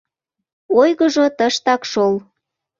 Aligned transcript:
—Ойгыжо 0.79 1.25
тыштак 1.37 1.81
шол! 1.91 2.13